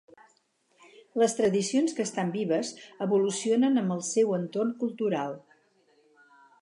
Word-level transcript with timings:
Les 1.23 1.35
tradicions 1.39 1.93
que 1.99 2.05
estan 2.09 2.33
vives 2.37 2.71
evolucionen 3.07 3.83
amb 3.83 3.95
el 3.97 4.03
seu 4.09 4.35
entorn 4.39 4.73
cultural. 4.85 5.39